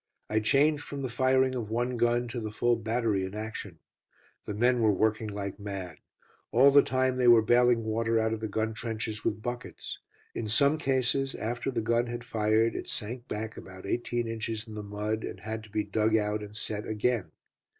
[0.31, 3.77] I changed from the firing of one gun to the full battery in action.
[4.45, 5.99] The men were working like mad.
[6.51, 9.99] All the time they were baling water out of the gun trenches with buckets.
[10.33, 14.73] In some cases after the gun had fired it sank back about eighteen inches in
[14.73, 17.29] the mud, and had to be dug out and set again.